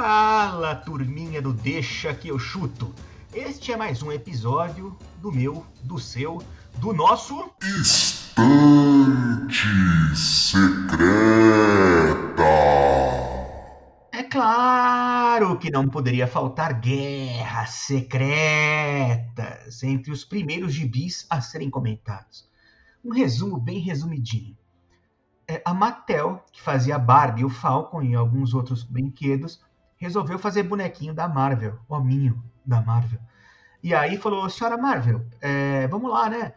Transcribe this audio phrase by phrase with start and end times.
[0.00, 2.94] Fala, turminha do Deixa que eu chuto.
[3.34, 6.40] Este é mais um episódio do meu, do seu,
[6.76, 8.36] do nosso Estante
[10.14, 11.24] Secreta.
[14.12, 18.22] É claro que não poderia faltar guerras secretas
[19.82, 22.48] entre os primeiros gibis a serem comentados.
[23.04, 24.56] Um resumo bem resumidinho.
[25.48, 29.66] É, a Mattel, que fazia Barbie, o Falcon e alguns outros brinquedos,
[29.98, 33.18] resolveu fazer bonequinho da Marvel, hominho da Marvel.
[33.82, 36.54] E aí falou, senhora Marvel, é, vamos lá, né?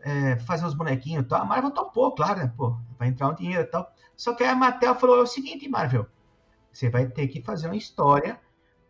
[0.00, 1.42] É, fazer os bonequinhos e tal.
[1.42, 2.52] A Marvel topou, claro, né?
[2.56, 3.90] Pô, vai entrar um dinheiro e tal.
[4.16, 6.06] Só que a Mattel falou o seguinte, Marvel,
[6.72, 8.38] você vai ter que fazer uma história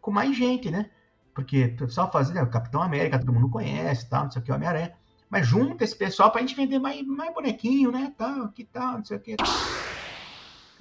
[0.01, 0.91] com mais gente, né?
[1.35, 4.53] Porque só fazer, né, o Capitão América, todo mundo conhece, tal, não sei o que,
[4.53, 4.95] Homem-Aranha.
[5.29, 8.15] Mas junta esse pessoal pra gente vender mais, mais bonequinho, né?
[8.17, 9.37] Tal, que tal, não sei o que.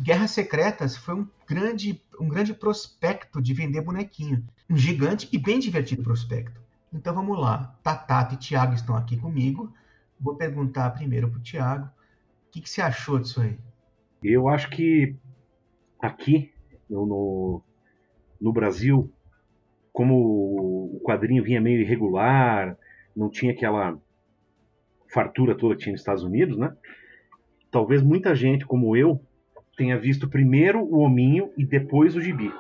[0.02, 4.44] Guerras Secretas foi um grande, um grande prospecto de vender bonequinho.
[4.70, 6.60] Um gigante e bem divertido prospecto.
[6.92, 7.76] Então vamos lá.
[7.84, 9.74] Tatata e Thiago estão aqui comigo.
[10.20, 11.86] Vou perguntar primeiro pro Thiago.
[11.86, 13.58] O que, que você achou disso aí?
[14.24, 15.16] Eu acho que
[16.00, 16.52] aqui
[16.90, 17.62] no,
[18.40, 19.12] no Brasil,
[19.92, 20.16] como
[20.96, 22.78] o quadrinho vinha meio irregular,
[23.16, 23.98] não tinha aquela
[25.12, 26.76] fartura toda que tinha nos Estados Unidos, né?
[27.72, 29.20] Talvez muita gente, como eu,
[29.76, 32.52] tenha visto primeiro o hominho e depois o gibi.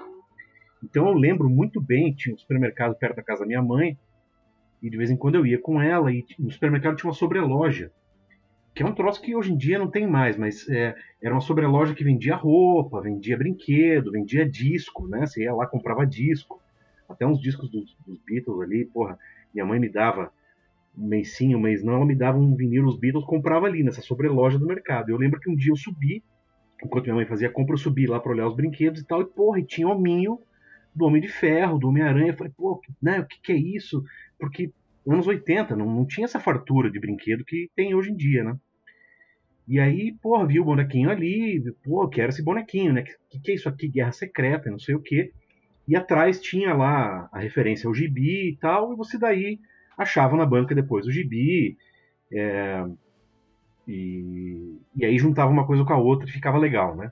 [0.83, 3.97] Então eu lembro muito bem, tinha um supermercado perto da casa da minha mãe,
[4.81, 7.91] e de vez em quando eu ia com ela, e no supermercado tinha uma sobreloja,
[8.75, 11.41] que é um troço que hoje em dia não tem mais, mas é, era uma
[11.41, 15.25] sobreloja que vendia roupa, vendia brinquedo, vendia disco, né?
[15.25, 16.59] Você ia lá, comprava disco,
[17.08, 19.17] até uns discos dos, dos Beatles ali, porra,
[19.53, 20.34] minha mãe me dava
[20.97, 23.84] um mês sim, um mês não, ela me dava um vinil dos Beatles, comprava ali
[23.84, 25.09] nessa sobreloja do mercado.
[25.09, 26.23] Eu lembro que um dia eu subi,
[26.84, 29.26] enquanto minha mãe fazia compra, eu subi lá para olhar os brinquedos e tal, e
[29.26, 30.39] porra, e tinha hominho
[30.95, 32.31] do Homem de Ferro, do Homem-Aranha.
[32.31, 34.03] Eu falei, pô, né, o que, que é isso?
[34.40, 34.72] Porque
[35.07, 38.57] anos 80 não, não tinha essa fartura de brinquedo que tem hoje em dia, né?
[39.68, 43.02] E aí, porra, vi o bonequinho ali, pô, quero esse bonequinho, né?
[43.02, 43.88] O que, que é isso aqui?
[43.88, 45.31] Guerra Secreta, não sei o quê.
[45.88, 49.59] E atrás tinha lá a referência ao gibi e tal, e você daí
[49.97, 51.78] achava na banca depois o gibi,
[52.31, 52.86] é,
[53.88, 57.11] e, e, aí juntava uma coisa com a outra e ficava legal, né?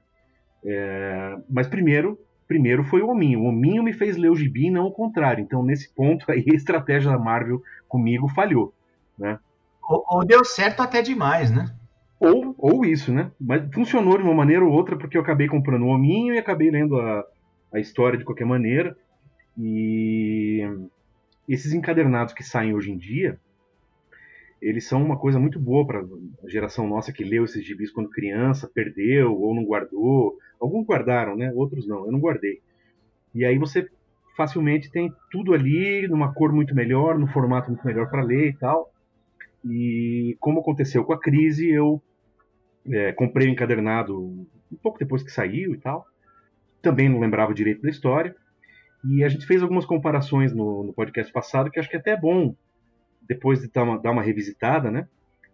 [0.63, 2.17] É, mas primeiro,
[2.47, 3.41] primeiro foi o Hominho.
[3.41, 5.41] O Hominho me fez ler o gibi e não o contrário.
[5.41, 8.73] Então, nesse ponto aí, a estratégia da Marvel comigo falhou,
[9.17, 9.39] né?
[9.83, 11.73] Ou, ou deu certo até demais, né?
[12.19, 13.31] Ou, ou isso, né?
[13.39, 16.69] Mas funcionou de uma maneira ou outra, porque eu acabei comprando o Hominho e acabei
[16.69, 17.25] lendo a,
[17.73, 18.95] a história de qualquer maneira.
[19.57, 20.61] E
[21.49, 23.39] esses encadernados que saem hoje em dia,
[24.61, 28.11] eles são uma coisa muito boa para a geração nossa que leu esses gibis quando
[28.11, 30.37] criança, perdeu ou não guardou.
[30.59, 31.51] Alguns guardaram, né?
[31.55, 32.05] Outros não.
[32.05, 32.61] Eu não guardei.
[33.33, 33.89] E aí você
[34.37, 38.53] facilmente tem tudo ali numa cor muito melhor, no formato muito melhor para ler e
[38.53, 38.93] tal.
[39.65, 42.01] E como aconteceu com a crise, eu
[42.87, 46.05] é, comprei o encadernado um pouco depois que saiu e tal.
[46.83, 48.35] Também não lembrava direito da história.
[49.03, 52.15] E a gente fez algumas comparações no, no podcast passado que acho que é até
[52.15, 52.55] bom,
[53.21, 55.07] depois de dar uma, dar uma revisitada, né?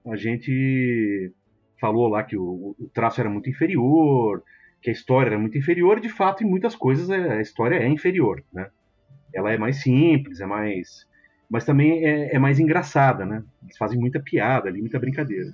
[0.05, 1.31] A gente
[1.79, 4.43] falou lá que o, o, traço era muito inferior,
[4.81, 7.87] que a história era muito inferior, e de fato, em muitas coisas a história é
[7.87, 8.69] inferior, né?
[9.33, 11.05] Ela é mais simples, é mais.
[11.49, 13.43] Mas também é, é mais engraçada, né?
[13.63, 15.51] Eles fazem muita piada ali, muita brincadeira.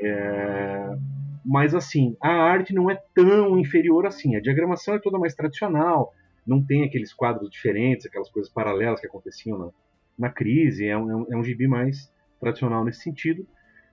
[0.00, 0.96] É...
[1.44, 4.34] Mas assim, a arte não é tão inferior assim.
[4.34, 6.12] A diagramação é toda mais tradicional,
[6.46, 9.70] não tem aqueles quadros diferentes, aquelas coisas paralelas que aconteciam na,
[10.18, 10.86] na crise.
[10.86, 13.46] É um, é, um, é um gibi mais tradicional nesse sentido,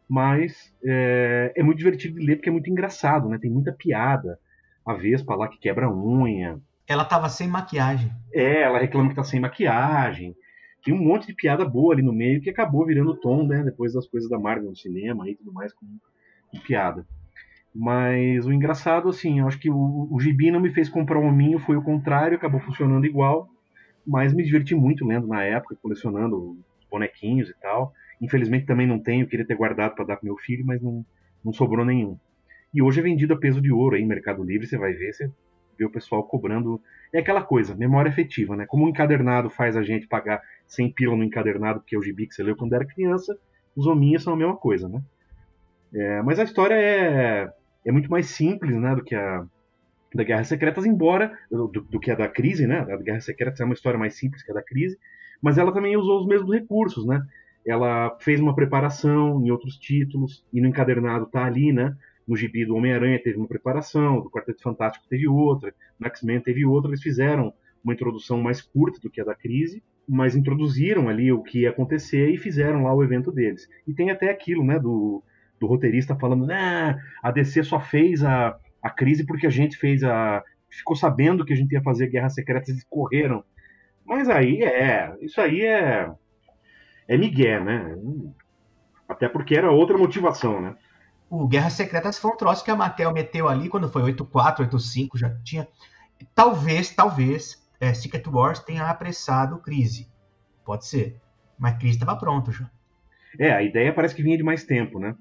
[0.08, 3.38] mas é, é, muito divertido de ler porque é muito engraçado, né?
[3.40, 4.40] Tem muita piada.
[4.86, 6.60] A Vespa lá que quebra unha.
[6.88, 8.12] Ela tava sem maquiagem.
[8.34, 10.36] É, ela reclama que tá sem maquiagem.
[10.84, 13.64] Tem um monte de piada boa ali no meio que acabou virando tom, né?
[13.64, 15.86] Depois das coisas da Marvel no cinema e tudo mais com,
[16.52, 17.06] com piada.
[17.74, 21.28] Mas o engraçado, assim, eu acho que o, o gibi não me fez comprar um
[21.28, 23.50] hominho, foi o contrário, acabou funcionando igual.
[24.06, 26.58] Mas me diverti muito lendo na época, colecionando
[26.90, 27.94] bonequinhos e tal.
[28.22, 31.06] Infelizmente também não tenho, queria ter guardado para dar pro meu filho, mas não,
[31.44, 32.18] não sobrou nenhum.
[32.74, 35.30] E hoje é vendido a peso de ouro aí, Mercado Livre, você vai ver, você
[35.78, 36.82] vê o pessoal cobrando.
[37.14, 38.66] É aquela coisa, memória efetiva, né?
[38.66, 42.28] Como o encadernado faz a gente pagar 100 pila no encadernado, porque é o gibi
[42.28, 43.38] que você leu quando era criança,
[43.76, 45.02] os hominhos são a mesma coisa, né?
[45.94, 47.54] É, mas a história é,
[47.86, 49.46] é muito mais simples, né, do que a
[50.14, 52.80] da Guerra Secretas, embora do, do que a da crise, né?
[52.80, 54.98] A Guerra Secretas é uma história mais simples que a da crise,
[55.42, 57.22] mas ela também usou os mesmos recursos, né?
[57.66, 61.96] Ela fez uma preparação em outros títulos e no encadernado tá ali, né?
[62.28, 66.66] no gibi do Homem-Aranha teve uma preparação, do Quarteto Fantástico teve outra, no X-Men teve
[66.66, 71.32] outra, eles fizeram uma introdução mais curta do que a da crise, mas introduziram ali
[71.32, 73.70] o que ia acontecer e fizeram lá o evento deles.
[73.88, 75.22] E tem até aquilo, né, do,
[75.60, 80.04] do roteirista falando, ah, a DC só fez a, a crise porque a gente fez
[80.04, 80.44] a.
[80.70, 83.44] ficou sabendo que a gente ia fazer Guerras Secretas e correram.
[84.06, 85.16] Mas aí é.
[85.22, 86.12] Isso aí é.
[87.08, 87.98] É Miguel, né?
[89.08, 90.76] Até porque era outra motivação, né?
[91.30, 95.18] O Guerras Secretas foi um troço que a Mattel meteu ali quando foi 8.4, 8.5,
[95.18, 95.68] já tinha.
[96.36, 100.10] Talvez, talvez, é, Secret Wars tenha apressado Crise.
[100.64, 101.20] Pode ser.
[101.58, 102.70] Mas Crise estava pronto já.
[103.40, 105.16] É, a ideia parece que vinha de mais tempo, né?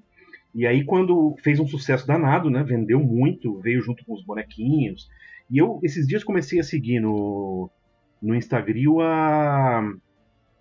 [0.53, 2.63] E aí, quando fez um sucesso danado, né?
[2.63, 5.09] Vendeu muito, veio junto com os bonequinhos.
[5.49, 7.69] E eu, esses dias, comecei a seguir no,
[8.21, 9.81] no Instagram a,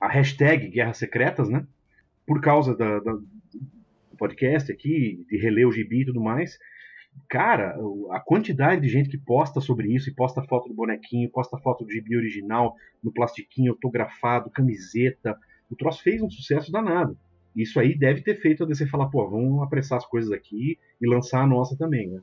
[0.01, 1.67] a hashtag Guerras Secretas, né?
[2.27, 6.59] Por causa da, da, do podcast aqui, de reler o gibi e tudo mais.
[7.29, 7.77] Cara,
[8.11, 11.85] a quantidade de gente que posta sobre isso, e posta foto do bonequinho, posta foto
[11.85, 15.37] do gibi original, no plastiquinho, autografado, camiseta.
[15.71, 17.19] O troço fez um sucesso danado.
[17.55, 21.09] Isso aí deve ter feito a DC falar, pô, vamos apressar as coisas aqui e
[21.09, 22.21] lançar a nossa também, né?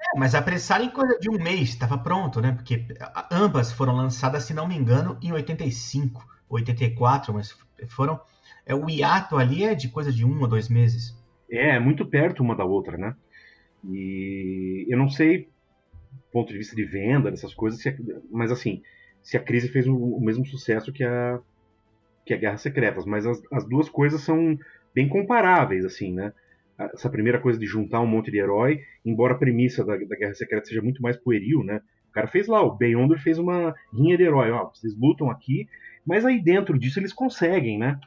[0.00, 2.52] É, mas apressar em coisa de um mês, estava pronto, né?
[2.52, 2.86] Porque
[3.30, 7.56] ambas foram lançadas, se não me engano, em 85, 84, mas
[7.88, 8.20] foram.
[8.64, 11.16] É, o hiato ali é de coisa de um ou dois meses.
[11.50, 13.16] É, muito perto uma da outra, né?
[13.84, 15.48] E eu não sei,
[16.12, 17.96] do ponto de vista de venda, dessas coisas, se,
[18.30, 18.82] mas assim,
[19.22, 21.40] se a crise fez o mesmo sucesso que a,
[22.28, 24.58] que é Guerras Secretas, mas as, as duas coisas são
[24.94, 26.30] bem comparáveis, assim, né?
[26.78, 30.34] Essa primeira coisa de juntar um monte de herói, embora a premissa da, da Guerra
[30.34, 31.80] Secreta seja muito mais pueril, né?
[32.10, 35.66] O cara fez lá, o Beyonder fez uma rinha de herói, ó, vocês lutam aqui,
[36.06, 37.98] mas aí dentro disso eles conseguem, né?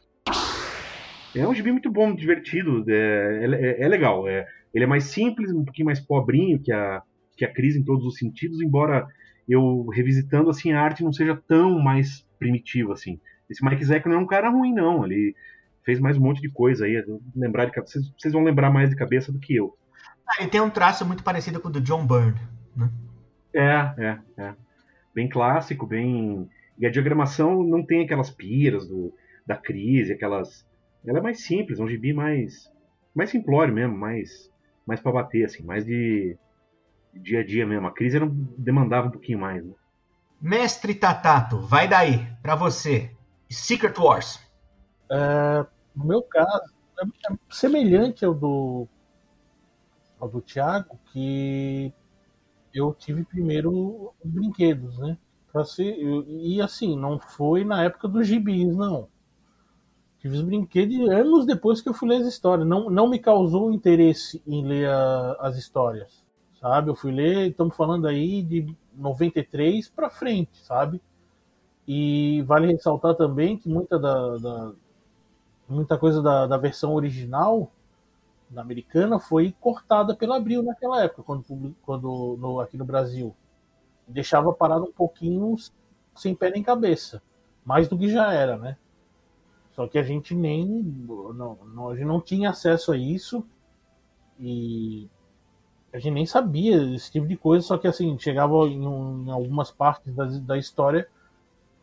[1.35, 4.27] É um gibi muito bom, divertido, é, é, é legal.
[4.27, 7.01] É, ele é mais simples, um pouquinho mais pobrinho que a,
[7.35, 9.07] que a crise em todos os sentidos, embora
[9.49, 13.19] eu revisitando assim a arte não seja tão mais primitiva assim.
[13.51, 15.05] Esse Mike Zeck não é um cara ruim, não.
[15.05, 15.35] Ele
[15.83, 17.03] fez mais um monte de coisa aí.
[17.35, 19.77] Lembrar de, vocês, vocês vão lembrar mais de cabeça do que eu.
[20.25, 22.39] Ah, ele tem um traço muito parecido com o do John Byrne,
[22.75, 22.89] né?
[23.53, 24.53] É, é, é.
[25.13, 26.49] Bem clássico, bem.
[26.79, 29.13] E a diagramação não tem aquelas piras do,
[29.45, 30.65] da crise, aquelas.
[31.05, 32.71] Ela é mais simples, é um gibi mais.
[33.13, 34.49] mais simplório mesmo, mais.
[34.87, 36.37] mais pra bater, assim, mais de.
[37.13, 37.87] dia a dia mesmo.
[37.87, 39.73] A crise era, demandava um pouquinho mais, né?
[40.41, 43.11] Mestre Tatato, vai daí, para você.
[43.53, 44.39] Secret Wars?
[45.09, 45.65] É,
[45.95, 48.87] no meu caso, é semelhante ao do,
[50.19, 51.93] ao do Thiago, que
[52.73, 55.17] eu tive primeiro os brinquedos, né?
[55.65, 59.09] Ser, e assim, não foi na época dos gibis, não.
[60.19, 62.65] Tive os brinquedos anos depois que eu fui ler as histórias.
[62.65, 66.23] Não, não me causou interesse em ler a, as histórias,
[66.61, 66.89] sabe?
[66.89, 71.01] Eu fui ler, estamos falando aí de 93 para frente, sabe?
[71.87, 74.71] E vale ressaltar também que muita, da, da
[75.67, 77.71] muita coisa da, da, versão original
[78.49, 83.35] da americana foi cortada pela Abril naquela época, quando, quando no, aqui no Brasil.
[84.07, 85.55] Deixava parado um pouquinho
[86.15, 87.21] sem pé nem cabeça.
[87.63, 88.77] Mais do que já era, né?
[89.73, 90.65] Só que a gente nem.
[90.65, 93.45] Não, não, a gente não tinha acesso a isso.
[94.39, 95.07] E
[95.93, 99.71] a gente nem sabia esse tipo de coisa, só que assim, chegava em, em algumas
[99.71, 101.07] partes da, da história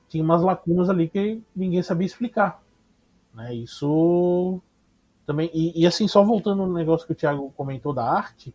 [0.09, 2.63] tinha umas lacunas ali que ninguém sabia explicar.
[3.35, 3.55] Né?
[3.55, 4.61] Isso
[5.27, 5.51] também.
[5.53, 8.55] E, e, assim, só voltando no negócio que o Thiago comentou da arte,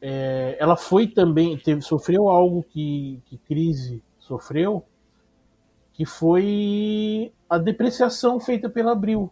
[0.00, 1.56] é, ela foi também.
[1.58, 4.84] Teve, sofreu algo que, que crise sofreu,
[5.92, 9.30] que foi a depreciação feita pela Abril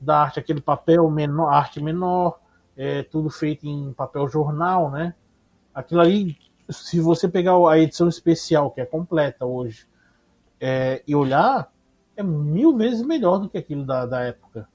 [0.00, 2.38] da arte, aquele papel menor, arte menor,
[2.76, 5.14] é, tudo feito em papel jornal, né?
[5.74, 6.36] Aquilo ali,
[6.68, 9.86] se você pegar a edição especial, que é completa hoje,
[10.60, 11.72] é, e olhar,
[12.16, 14.68] é mil vezes melhor do que aquilo da, da época.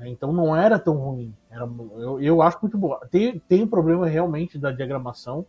[0.00, 1.34] Então não era tão ruim.
[1.50, 3.06] Era, eu, eu acho muito boa.
[3.10, 5.44] Tem, tem um problema realmente da diagramação.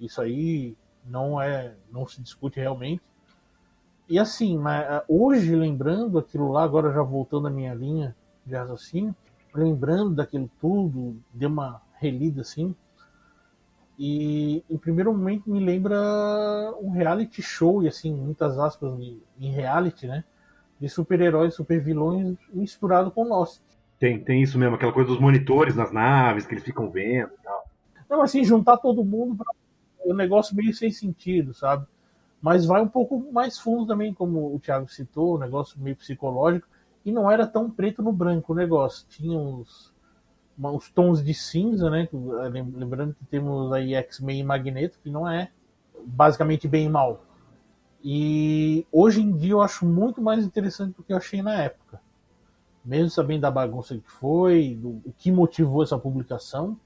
[0.00, 3.02] Isso aí não é não se discute realmente.
[4.08, 9.14] E assim, né, hoje lembrando aquilo lá, agora já voltando à minha linha de raciocínio,
[9.54, 12.74] lembrando daquilo tudo, deu uma relida assim,
[13.98, 15.96] e em primeiro momento me lembra
[16.80, 20.24] um reality show, e assim, muitas aspas em reality, né?
[20.80, 23.62] De super-heróis, super-vilões misturado com nós.
[23.98, 27.42] Tem, tem isso mesmo, aquela coisa dos monitores nas naves que eles ficam vendo e
[27.44, 27.64] tal.
[28.10, 29.46] Não, assim, juntar todo mundo para
[30.04, 31.86] um negócio meio sem sentido, sabe?
[32.40, 36.66] Mas vai um pouco mais fundo também, como o Thiago citou, um negócio meio psicológico.
[37.04, 39.06] E não era tão preto no branco o negócio.
[39.08, 39.91] Tinha uns,
[40.70, 42.08] os tons de cinza, né?
[42.74, 45.50] Lembrando que temos aí X-Men e Magneto, que não é
[46.04, 47.24] basicamente bem e mal.
[48.02, 52.00] E hoje em dia eu acho muito mais interessante do que eu achei na época.
[52.84, 56.76] Mesmo sabendo da bagunça que foi, do, o que motivou essa publicação,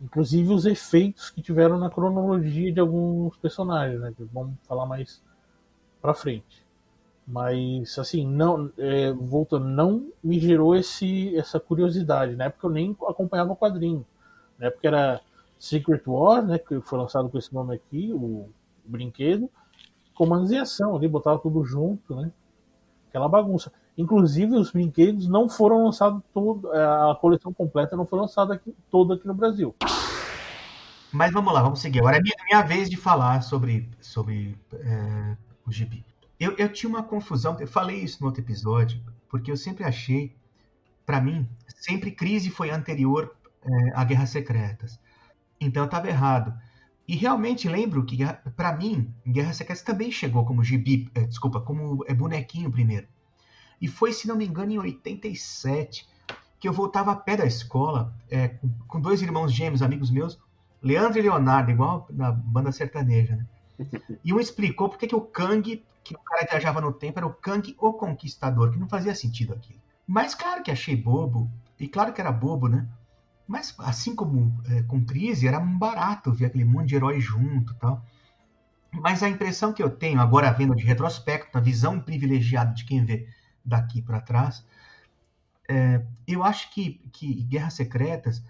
[0.00, 4.12] inclusive os efeitos que tiveram na cronologia de alguns personagens, né?
[4.14, 5.22] Que vamos falar mais
[6.02, 6.65] pra frente.
[7.26, 12.36] Mas, assim, não, é, voltando, não me gerou esse, essa curiosidade.
[12.36, 14.06] Na época eu nem acompanhava o quadrinho.
[14.58, 15.20] Na época era
[15.58, 16.58] Secret War, né?
[16.58, 18.50] Que foi lançado com esse nome aqui, o, o
[18.84, 19.50] brinquedo
[20.16, 22.32] comandos em ação ali, botava tudo junto, né?
[23.08, 23.70] Aquela bagunça.
[23.96, 28.74] Inclusive, os brinquedos não foram lançados todo, é, a coleção completa não foi lançada aqui,
[28.90, 29.74] toda aqui no Brasil.
[31.12, 32.00] Mas vamos lá, vamos seguir.
[32.00, 36.04] Agora é minha, minha vez de falar sobre, sobre é, o gibi.
[36.38, 40.36] Eu, eu tinha uma confusão, eu falei isso no outro episódio, porque eu sempre achei,
[41.04, 44.98] para mim, sempre crise foi anterior é, a Guerras Secretas.
[45.60, 46.54] Então eu estava errado.
[47.08, 48.18] E realmente lembro que,
[48.56, 53.06] para mim, Guerra Secreta também chegou como gibi, é, desculpa, como é bonequinho primeiro.
[53.80, 56.08] E foi, se não me engano, em 87,
[56.58, 60.38] que eu voltava a pé da escola, é, com, com, dois irmãos gêmeos, amigos meus,
[60.82, 63.46] Leandro e Leonardo, igual na banda sertaneja, né?
[64.24, 67.34] E um explicou porque que o Kang, que o cara viajava no tempo, era o
[67.34, 69.80] Kang o Conquistador, que não fazia sentido aquilo.
[70.06, 72.88] Mas claro que achei bobo, e claro que era bobo, né?
[73.46, 78.04] Mas, assim como é, com Crise, era barato ver aquele monte de herói junto tal.
[78.92, 83.04] Mas a impressão que eu tenho, agora vendo de retrospecto, a visão privilegiada de quem
[83.04, 83.28] vê
[83.64, 84.64] daqui para trás,
[85.68, 88.42] é, eu acho que, que Guerras Secretas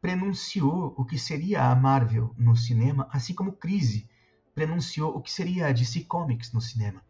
[0.00, 4.09] prenunciou o que seria a Marvel no cinema, assim como Crise
[4.60, 7.00] prenunciou o que seria a DC Comics no cinema.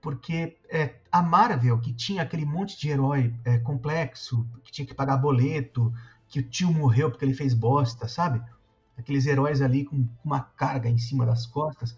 [0.00, 4.92] Porque é, a Marvel, que tinha aquele monte de herói é, complexo, que tinha que
[4.92, 5.94] pagar boleto,
[6.26, 8.42] que o tio morreu porque ele fez bosta, sabe?
[8.98, 11.96] Aqueles heróis ali com uma carga em cima das costas,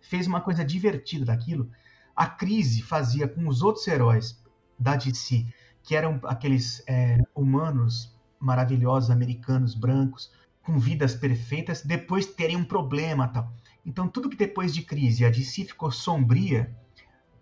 [0.00, 1.70] fez uma coisa divertida daquilo.
[2.16, 4.42] A crise fazia com os outros heróis
[4.78, 5.46] da DC,
[5.82, 13.28] que eram aqueles é, humanos maravilhosos, americanos, brancos, com vidas perfeitas, depois terem um problema
[13.28, 13.52] tal.
[13.84, 16.74] Então, tudo que depois de crise a DC ficou sombria,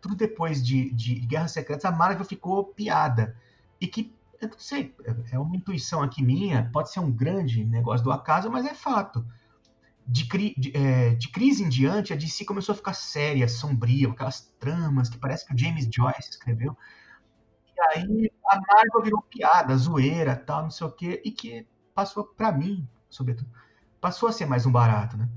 [0.01, 3.37] tudo depois de, de Guerras Secretas, a Marvel ficou piada.
[3.81, 4.95] E que eu não sei,
[5.31, 9.25] é uma intuição aqui minha, pode ser um grande negócio do acaso, mas é fato.
[10.07, 14.09] De, cri, de, é, de, crise em diante, a DC começou a ficar séria, sombria,
[14.09, 16.77] aquelas tramas que parece que o James Joyce escreveu.
[17.77, 22.25] E aí a Marvel virou piada, zoeira, tal, não sei o quê, e que passou,
[22.25, 23.49] para mim, sobretudo,
[24.01, 25.29] passou a ser mais um barato, né?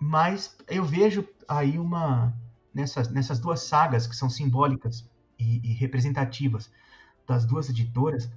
[0.00, 2.34] Mas eu vejo aí uma.
[2.72, 5.04] Nessas, nessas duas sagas que são simbólicas
[5.38, 6.70] e, e representativas
[7.26, 8.30] das duas editoras,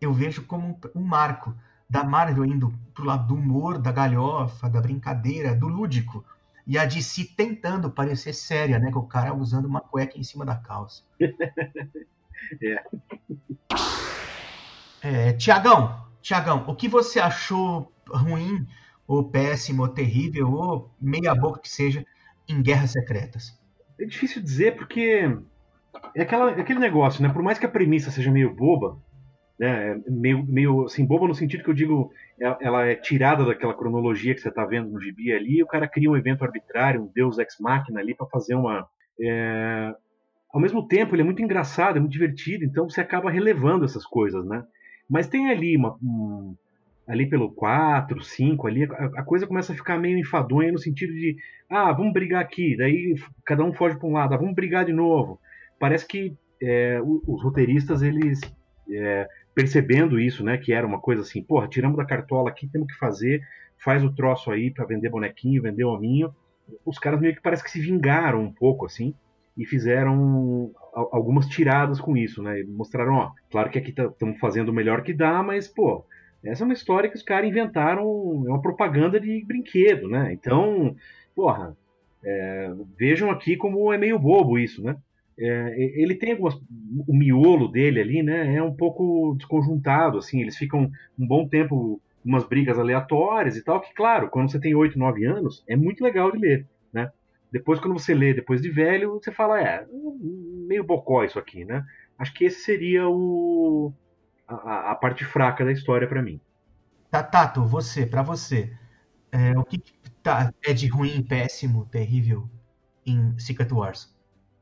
[0.00, 1.54] eu vejo como um marco
[1.88, 6.24] da Marvel indo pro lado do humor, da galhofa, da brincadeira, do lúdico.
[6.66, 8.90] E a DC tentando parecer séria, né?
[8.90, 11.02] Com o cara usando uma cueca em cima da calça.
[12.62, 12.84] é.
[15.02, 15.32] é.
[15.34, 18.66] Tiagão, Tiagão, o que você achou ruim,
[19.10, 22.06] ou péssimo, ou terrível, ou meia boca que seja,
[22.48, 23.58] em Guerras Secretas?
[23.98, 25.36] É difícil dizer porque
[26.14, 27.28] é, aquela, é aquele negócio, né?
[27.28, 28.96] Por mais que a premissa seja meio boba,
[29.58, 29.96] né?
[30.06, 32.12] É meio, meio assim, boba no sentido que eu digo,
[32.60, 35.88] ela é tirada daquela cronologia que você está vendo no gibi ali, e o cara
[35.88, 38.86] cria um evento arbitrário, um deus ex machina ali para fazer uma.
[39.20, 39.92] É...
[40.54, 44.06] Ao mesmo tempo, ele é muito engraçado, é muito divertido, então você acaba relevando essas
[44.06, 44.64] coisas, né?
[45.08, 45.96] Mas tem ali uma.
[46.00, 46.54] Um,
[47.06, 51.12] ali pelo 4, 5, ali, a, a, coisa começa a ficar meio enfadonha no sentido
[51.12, 51.36] de,
[51.68, 53.14] ah, vamos brigar aqui, daí
[53.44, 55.40] cada um foge para um lado, ah, vamos brigar de novo
[55.80, 58.38] parece que é, os roteiristas, eles
[58.92, 62.86] é, percebendo isso, né, que era uma coisa assim, porra, tiramos da cartola aqui, temos
[62.86, 63.42] que fazer,
[63.82, 66.32] faz o troço aí para vender bonequinho, vender hominho.
[66.84, 69.14] Os caras meio que parece que se vingaram um pouco, assim,
[69.56, 72.62] e fizeram algumas tiradas com isso, né?
[72.68, 76.04] Mostraram, ó, claro que aqui estamos tá, fazendo o melhor que dá, mas, pô,
[76.44, 78.02] essa é uma história que os caras inventaram,
[78.46, 80.32] é uma propaganda de brinquedo, né?
[80.32, 80.96] Então,
[81.34, 81.76] porra,
[82.24, 84.96] é, vejam aqui como é meio bobo isso, né?
[85.38, 86.54] É, ele tem algumas.
[87.06, 88.54] O miolo dele ali, né?
[88.56, 90.40] É um pouco desconjuntado, assim.
[90.40, 94.74] Eles ficam um bom tempo umas brigas aleatórias e tal, que, claro, quando você tem
[94.74, 97.10] 8, 9 anos, é muito legal de ler, né?
[97.50, 99.86] Depois, quando você lê depois de velho, você fala, é,
[100.68, 101.84] meio bocó isso aqui, né?
[102.18, 103.92] Acho que esse seria o,
[104.64, 106.40] a, a parte fraca da história para mim.
[107.10, 108.76] Tá, Tato, você, para você,
[109.32, 109.82] é, o que
[110.22, 112.48] tá, é de ruim, péssimo, terrível
[113.04, 114.14] em Secret Wars?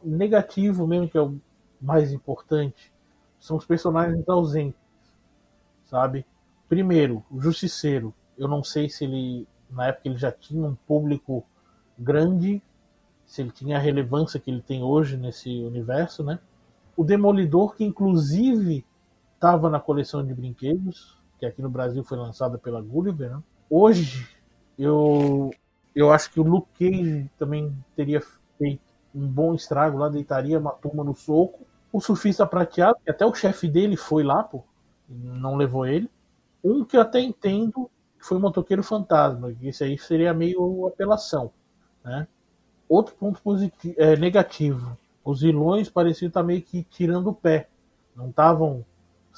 [0.03, 1.41] negativo mesmo, que é o
[1.81, 2.93] mais importante,
[3.39, 4.81] são os personagens ausentes,
[5.85, 6.25] sabe?
[6.69, 8.15] primeiro, o Justiceiro.
[8.37, 11.45] Eu não sei se ele, na época, ele já tinha um público
[11.99, 12.63] grande,
[13.25, 16.39] se ele tinha a relevância que ele tem hoje nesse universo, né?
[16.97, 18.85] O Demolidor, que inclusive
[19.39, 23.31] estava na coleção de brinquedos, que aqui no Brasil foi lançada pela Gulliver.
[23.31, 23.43] Né?
[23.71, 24.29] Hoje,
[24.77, 25.51] eu,
[25.95, 28.21] eu acho que o Luke Cage também teria
[28.59, 28.83] feito
[29.15, 31.61] um bom estrago lá, deitaria uma turma no soco.
[31.93, 34.65] O Surfista Prateado, que até o chefe dele foi lá, pô,
[35.09, 36.11] não levou ele.
[36.63, 40.87] Um que eu até entendo que foi o Motoqueiro Fantasma, que esse aí seria meio
[40.89, 41.53] apelação.
[42.05, 42.27] Né?
[42.89, 47.69] Outro ponto positivo, é, negativo, os vilões pareciam estar meio que tirando o pé.
[48.17, 48.85] Não estavam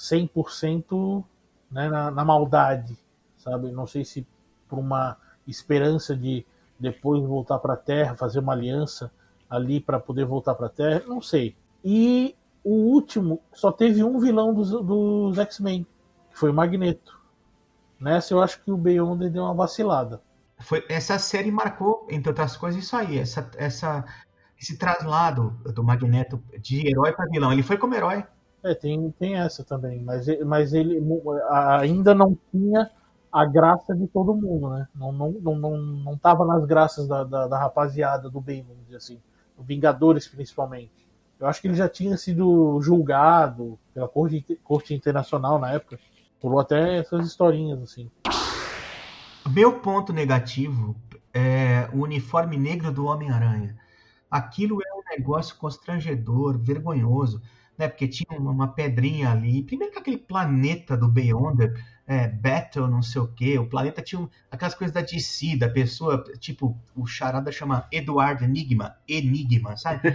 [0.01, 1.23] 100%
[1.71, 2.99] né, na, na maldade,
[3.37, 3.71] sabe?
[3.71, 4.27] Não sei se
[4.67, 5.17] por uma
[5.47, 6.47] esperança de
[6.79, 9.13] depois voltar para a Terra, fazer uma aliança
[9.49, 11.55] ali para poder voltar para a Terra, não sei.
[11.85, 15.87] E o último só teve um vilão dos, dos X-Men,
[16.31, 17.21] que foi o Magneto.
[17.99, 20.23] Nessa eu acho que o Beyonder deu uma vacilada.
[20.61, 24.05] Foi, essa série marcou, entre outras coisas, isso aí, essa, essa,
[24.59, 27.53] esse traslado do Magneto de herói para vilão.
[27.53, 28.25] Ele foi como herói.
[28.63, 31.01] É, tem, tem essa também, mas, mas ele
[31.49, 32.91] ainda não tinha
[33.33, 34.87] a graça de todo mundo, né?
[34.95, 38.85] Não, não, não, não, não tava nas graças da, da, da rapaziada do bem, vamos
[38.85, 39.21] dizer assim.
[39.59, 41.09] Vingadores, principalmente.
[41.39, 45.99] Eu acho que ele já tinha sido julgado pela Corte, corte Internacional na época.
[46.41, 48.11] Pulou até essas historinhas, assim.
[49.49, 50.97] Meu ponto negativo
[51.33, 53.77] é o uniforme negro do Homem-Aranha.
[54.31, 57.41] Aquilo é um negócio constrangedor, vergonhoso
[57.81, 57.89] né?
[57.89, 59.63] Porque tinha uma pedrinha ali.
[59.63, 64.29] Primeiro que aquele planeta do Beyonder, é, Battle, não sei o quê, o planeta tinha
[64.51, 70.11] aquelas coisas da DC, da pessoa, tipo, o charada chama Eduardo Enigma, Enigma, sabe?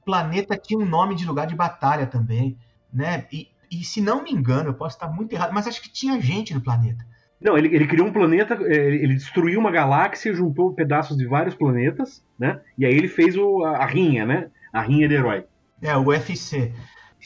[0.00, 2.58] o planeta tinha um nome de lugar de batalha também,
[2.92, 3.28] né?
[3.32, 6.20] E, e se não me engano, eu posso estar muito errado, mas acho que tinha
[6.20, 7.06] gente no planeta.
[7.40, 11.54] Não, ele, ele criou um planeta, é, ele destruiu uma galáxia, juntou pedaços de vários
[11.54, 12.60] planetas, né?
[12.76, 14.50] E aí ele fez o, a, a rinha, né?
[14.72, 15.44] A rinha de herói.
[15.82, 16.72] É, o UFC.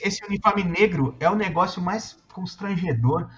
[0.02, 3.28] Esse uniforme negro é o negócio mais constrangedor,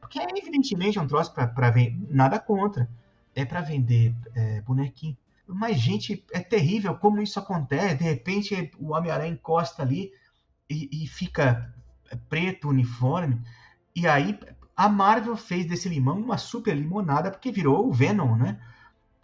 [0.00, 1.98] porque é evidentemente um troço para vender.
[2.08, 2.88] Nada contra.
[3.34, 5.16] É para vender é, bonequinho.
[5.46, 7.96] Mas, gente, é terrível como isso acontece.
[7.96, 10.12] De repente, o Homem-Aranha encosta ali
[10.68, 11.74] e, e fica
[12.28, 13.40] preto o uniforme.
[13.94, 14.38] E aí,
[14.76, 18.58] a Marvel fez desse limão uma super limonada porque virou o Venom, né?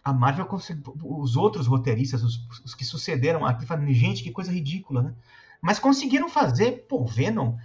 [0.07, 0.47] A Marvel,
[1.03, 5.13] os outros roteiristas, os, os que sucederam aqui, falando, gente, que coisa ridícula, né?
[5.61, 7.55] Mas conseguiram fazer, pô, Venom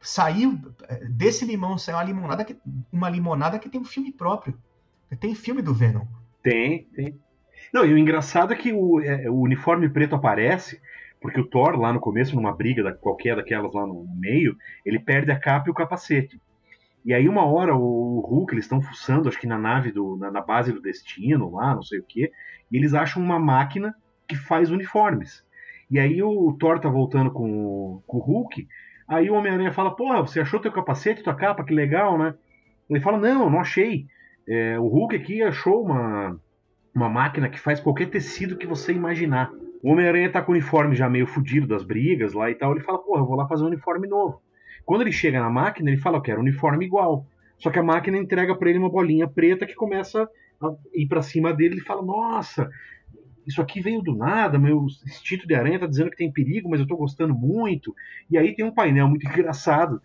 [0.00, 2.56] saiu eh, desse limão, saiu uma limonada que,
[2.90, 4.58] uma limonada que tem um filme próprio.
[5.20, 6.06] Tem filme do Venom.
[6.42, 7.20] Tem, tem.
[7.72, 10.80] Não, e o engraçado é que o, é, o uniforme preto aparece
[11.22, 14.98] porque o Thor, lá no começo, numa briga da, qualquer daquelas lá no, meio, ele
[14.98, 16.40] perde a capa e o capacete.
[17.04, 20.30] E aí, uma hora, o, Hulk, eles estão fuçando, acho que na nave, do, na,
[20.30, 22.30] na, base do destino, lá, não sei o quê,
[22.70, 23.94] e eles acham uma máquina
[24.28, 25.44] que faz uniformes.
[25.90, 28.66] E aí o Thor tá voltando com, com o Hulk.
[29.06, 32.34] Aí o Homem-Aranha fala: Porra, você achou teu capacete, tua capa, que legal, né?
[32.88, 34.06] Ele fala: Não, não achei.
[34.48, 36.40] É, o Hulk aqui achou uma,
[36.94, 39.52] uma máquina que faz qualquer tecido que você imaginar.
[39.82, 42.72] O Homem-Aranha tá com o uniforme já meio fudido das brigas lá e tal.
[42.72, 44.40] Ele fala: Porra, eu vou lá fazer um uniforme novo.
[44.84, 47.26] Quando ele chega na máquina, ele fala: Eu quero uniforme igual.
[47.58, 50.28] Só que a máquina entrega para ele uma bolinha preta que começa
[50.60, 51.74] a ir para cima dele.
[51.74, 52.68] Ele fala: Nossa,
[53.46, 56.80] isso aqui veio do nada, meu instinto de aranha tá dizendo que tem perigo, mas
[56.80, 57.94] eu tô gostando muito.
[58.30, 60.00] E aí tem um painel muito engraçado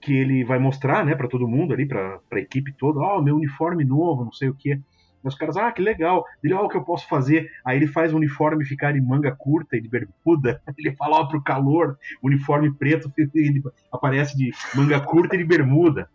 [0.00, 3.22] que ele vai mostrar, né, para todo mundo ali, para a equipe toda, ó, oh,
[3.22, 4.80] meu uniforme novo, não sei o que.
[5.22, 6.24] Os caras, ah, que legal.
[6.42, 7.50] Ele, ó, oh, o que eu posso fazer?
[7.64, 10.62] Aí ele faz o uniforme ficar em manga curta e de bermuda.
[10.78, 15.44] Ele fala, ó, oh, pro calor, uniforme preto, ele aparece de manga curta e de
[15.44, 16.08] bermuda,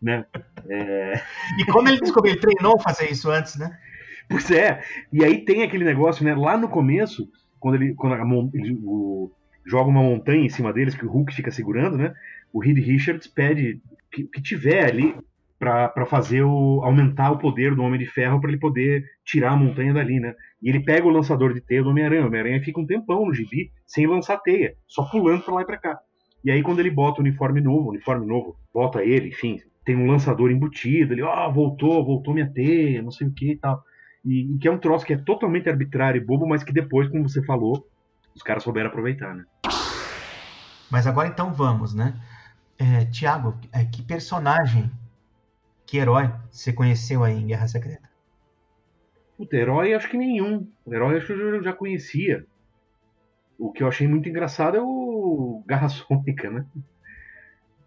[0.00, 0.24] né?
[0.68, 1.20] É...
[1.58, 3.76] E como ele descobriu, ele treinou fazer isso antes, né?
[4.28, 4.82] Pois é.
[5.12, 6.34] E aí tem aquele negócio, né?
[6.34, 9.30] Lá no começo, quando ele, quando a, ele o,
[9.64, 12.14] joga uma montanha em cima deles, que o Hulk fica segurando, né?
[12.52, 13.80] O Reed Richards pede
[14.12, 15.14] que, que tiver ali
[15.64, 19.56] para fazer o aumentar o poder do Homem de Ferro para ele poder tirar a
[19.56, 20.34] montanha dali, né?
[20.62, 22.22] E ele pega o lançador de teia do Homem-Aranha.
[22.22, 25.66] O Homem-Aranha fica um tempão no gibi sem lançar teia, só pulando para lá e
[25.66, 25.98] para cá.
[26.44, 29.96] E aí quando ele bota o uniforme novo, o uniforme novo, bota ele, enfim, tem
[29.96, 33.56] um lançador embutido, ele, ó, oh, voltou, voltou minha teia, não sei o que e
[33.56, 33.82] tal.
[34.24, 37.08] E, e, que é um troço que é totalmente arbitrário e bobo, mas que depois,
[37.08, 37.86] como você falou,
[38.34, 39.44] os caras souberam aproveitar, né?
[40.90, 42.14] Mas agora então vamos, né?
[42.78, 44.90] É, Tiago, é, que personagem,
[45.94, 48.10] que herói você conheceu aí em Guerra Secreta?
[49.36, 50.66] Puta, herói acho que nenhum.
[50.84, 52.44] Herói acho que eu já conhecia.
[53.56, 56.66] O que eu achei muito engraçado é o Garra Sônica, né?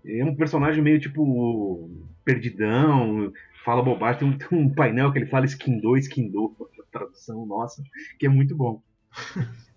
[0.05, 1.91] É um personagem meio tipo
[2.23, 3.33] perdidão,
[3.65, 4.19] fala bobagem.
[4.19, 6.51] Tem um, tem um painel que ele fala skin 2, skin 2,
[6.89, 7.83] tradução nossa,
[8.17, 8.81] que é muito bom.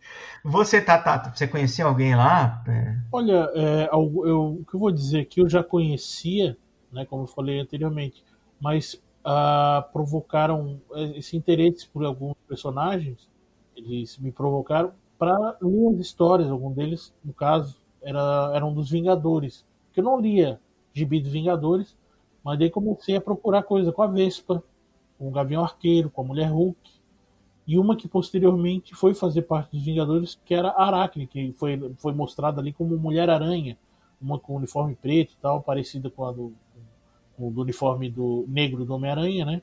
[0.42, 2.64] Você, Tatato, você conhecia alguém lá?
[2.66, 2.96] É...
[3.12, 6.56] Olha, é, eu, eu, o que eu vou dizer que eu já conhecia,
[6.92, 8.24] né, como eu falei anteriormente,
[8.60, 10.80] mas ah, provocaram
[11.14, 13.28] esse interesse por alguns personagens.
[13.76, 16.50] Eles me provocaram para ler as histórias.
[16.50, 19.64] Algum deles, no caso, era, era um dos Vingadores.
[19.92, 20.60] Que eu não lia
[20.92, 21.96] Gibi dos Vingadores,
[22.44, 24.62] mas daí comecei a procurar coisa com a Vespa,
[25.18, 27.00] com o Gavião Arqueiro, com a Mulher Hulk
[27.70, 32.12] e uma que posteriormente foi fazer parte dos Vingadores, que era Aracne, que foi, foi
[32.12, 33.78] mostrada ali como Mulher-Aranha,
[34.20, 36.52] uma com uniforme preto e tal, parecida com a do,
[37.40, 39.62] com o do uniforme do negro do Homem-Aranha, né?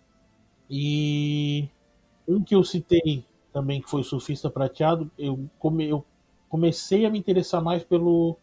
[0.69, 1.69] E
[2.27, 6.03] um que eu citei também, que foi o Surfista Prateado, eu, come, eu
[6.49, 8.35] comecei a me interessar mais pelo,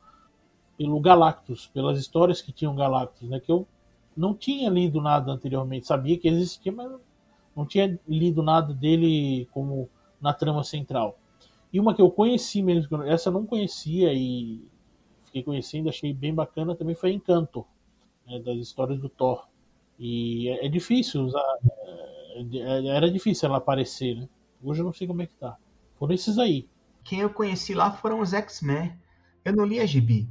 [0.79, 3.41] pelo Galactus, pelas histórias que tinham Galactus, né?
[3.41, 3.67] Que eu
[4.17, 6.93] não tinha lido nada anteriormente, sabia que existia, mas
[7.57, 9.89] não tinha lido nada dele como
[10.21, 11.19] na trama central.
[11.73, 14.65] E uma que eu conheci mesmo, essa eu não conhecia e
[15.25, 17.67] fiquei conhecendo, achei bem bacana, também foi Encanto,
[18.27, 19.47] né, das histórias do Thor.
[19.99, 24.29] E é, é difícil usar, é, é, era difícil ela aparecer, né?
[24.63, 25.57] Hoje eu não sei como é que tá.
[25.99, 26.69] Foram esses aí.
[27.05, 28.99] Quem eu conheci lá foram os X-Men.
[29.45, 30.29] Eu não li a Gibi.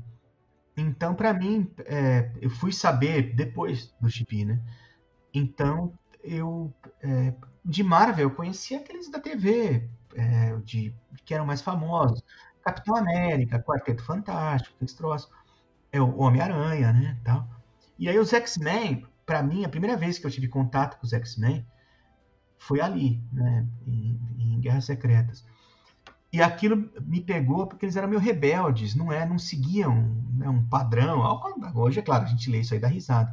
[0.75, 4.59] Então, para mim, é, eu fui saber depois do Gibi, né?
[5.33, 10.93] Então, eu é, de Marvel eu conhecia aqueles da TV, é, de,
[11.25, 12.23] que eram mais famosos.
[12.61, 15.31] Capitão América, Quarteto Fantástico, aqueles troços.
[15.91, 17.19] É o Homem-Aranha, né?
[17.23, 17.47] Tal.
[17.97, 21.13] E aí os X-Men, para mim, a primeira vez que eu tive contato com os
[21.13, 21.65] X-Men
[22.57, 23.67] foi ali, né?
[23.85, 25.45] Em, em Guerras Secretas.
[26.31, 29.23] E aquilo me pegou porque eles eram meio rebeldes, não é?
[29.23, 29.93] Não seguiam
[30.33, 31.21] né, um padrão.
[31.75, 33.31] Hoje, é claro, a gente lê isso aí da risada.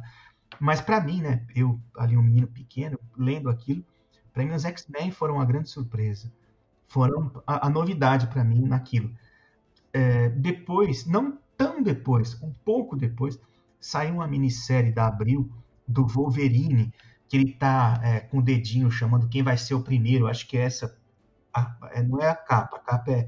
[0.59, 3.83] Mas para mim, né, eu ali um menino pequeno, lendo aquilo,
[4.31, 6.31] para mim os X-Men foram uma grande surpresa.
[6.87, 9.11] Foram a, a novidade para mim naquilo.
[9.91, 13.39] É, depois, não tão depois, um pouco depois,
[13.81, 15.51] saiu uma minissérie da Abril
[15.85, 16.93] do Wolverine,
[17.27, 20.27] que ele tá é, com o dedinho chamando quem vai ser o primeiro.
[20.27, 20.97] Acho que é essa.
[21.53, 23.27] A, é, não é a capa, a capa é,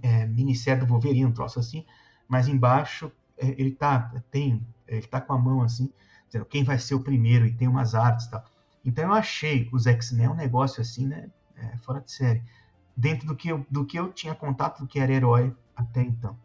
[0.00, 1.84] é minissérie do Wolverine, um troço assim,
[2.26, 5.92] mas embaixo é, ele tá tem ele tá com a mão assim
[6.32, 8.42] dizendo quem vai ser o primeiro, e tem umas artes tal.
[8.82, 11.30] Então eu achei os X-Men um negócio assim, né?
[11.56, 12.42] É, fora de série.
[12.96, 16.36] Dentro do que, eu, do que eu tinha contato do que era herói até então.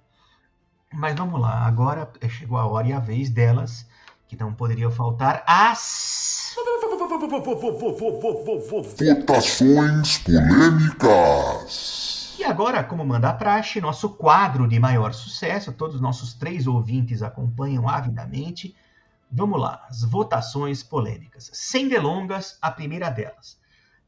[0.93, 3.85] Mas vamos lá, agora chegou a hora e a vez delas,
[4.27, 6.55] que não poderiam faltar, as.
[9.15, 11.65] Votações polêmicas.
[12.39, 16.67] E agora, como manda a praxe, nosso quadro de maior sucesso, todos os nossos três
[16.67, 18.75] ouvintes acompanham avidamente
[19.29, 21.49] Vamos lá, as votações polêmicas.
[21.53, 23.59] Sem delongas, a primeira delas.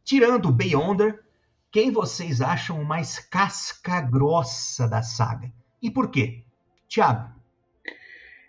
[0.04, 1.24] Tirando o Beyonder,
[1.72, 5.52] quem vocês acham mais casca grossa da saga?
[5.82, 6.46] E por quê?
[6.90, 7.30] Tiago.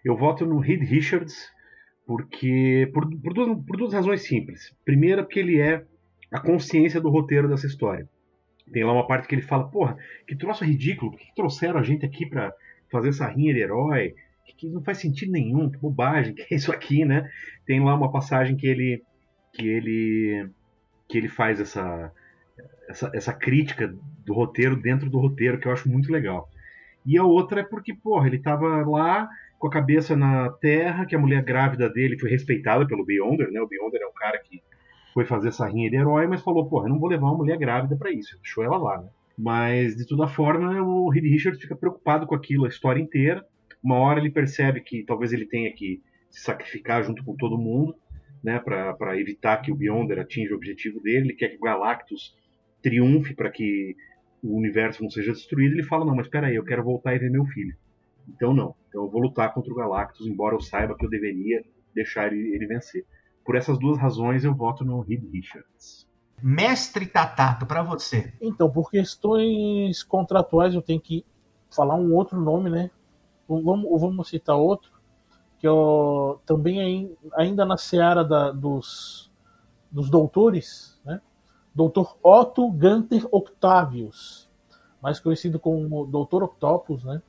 [0.05, 1.49] Eu voto no Reed Richards
[2.07, 4.75] porque por, por, duas, por duas razões simples.
[4.85, 5.85] Primeira, porque ele é
[6.33, 8.09] a consciência do roteiro dessa história.
[8.73, 11.83] Tem lá uma parte que ele fala, porra, que troço ridículo, por que trouxeram a
[11.83, 12.53] gente aqui para
[12.91, 14.15] fazer essa rinha de herói?
[14.61, 17.31] que não faz sentido nenhum, que bobagem, que é isso aqui, né?
[17.65, 19.03] Tem lá uma passagem que ele
[19.55, 20.51] que ele
[21.09, 22.13] que ele faz essa
[22.87, 23.89] essa, essa crítica
[24.25, 26.47] do roteiro dentro do roteiro que eu acho muito legal.
[27.05, 31.15] E a outra é porque, porra, ele tava lá com a cabeça na terra, que
[31.15, 33.61] a mulher grávida dele foi respeitada pelo Beyonder, né?
[33.61, 34.63] O Beyonder é um cara que
[35.13, 37.59] foi fazer essa rinha de herói, mas falou, porra, eu não vou levar uma mulher
[37.59, 39.09] grávida para isso, deixou ela lá, né?
[39.37, 43.45] Mas, de toda forma, o Reed Richards fica preocupado com aquilo a história inteira,
[43.83, 47.95] uma hora ele percebe que talvez ele tenha que se sacrificar junto com todo mundo,
[48.43, 51.29] né, para evitar que o Beyonder atinja o objetivo dele.
[51.29, 52.35] Ele quer que o Galactus
[52.83, 53.97] triunfe para que
[54.43, 55.75] o universo não seja destruído.
[55.75, 57.77] Ele fala: Não, mas espera aí, eu quero voltar e ver meu filho.
[58.29, 58.75] Então, não.
[58.89, 61.63] Então, eu vou lutar contra o Galactus, embora eu saiba que eu deveria
[61.95, 63.05] deixar ele, ele vencer.
[63.45, 66.09] Por essas duas razões, eu voto no Reed Richards.
[66.43, 68.33] Mestre Tatato, para você.
[68.41, 71.25] Então, por questões contratuais, eu tenho que
[71.71, 72.91] falar um outro nome, né?
[73.49, 74.93] Vamos, vamos citar outro,
[75.59, 75.71] que é
[76.47, 79.31] também ainda na seara da, dos,
[79.91, 81.00] dos doutores,
[81.81, 84.47] Doutor Otto Gunther Octavius,
[85.01, 87.23] mais conhecido como Doutor Octopus, né?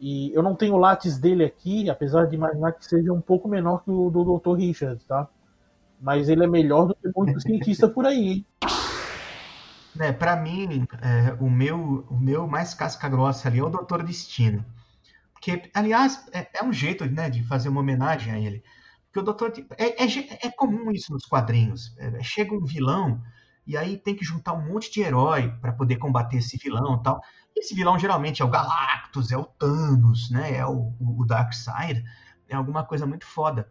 [0.00, 3.48] E eu não tenho o látis dele aqui, apesar de imaginar que seja um pouco
[3.48, 4.56] menor que o do Dr.
[4.56, 5.28] Richard, tá?
[6.00, 8.46] Mas ele é melhor do que muito cientista por aí, hein?
[9.98, 14.04] É, para mim, é, o, meu, o meu mais casca grossa ali é o Doutor
[14.04, 14.64] Destino
[15.40, 18.62] Que, aliás, é, é um jeito né, de fazer uma homenagem a ele.
[19.06, 19.52] Porque o Doutor.
[19.76, 21.92] É, é, é comum isso nos quadrinhos.
[21.98, 23.20] É, chega um vilão
[23.66, 27.02] e aí tem que juntar um monte de herói para poder combater esse vilão e
[27.02, 27.22] tal.
[27.56, 30.56] Esse vilão geralmente é o Galactus, é o Thanos, né?
[30.56, 32.04] É o, o Darkseid,
[32.48, 33.70] é alguma coisa muito foda.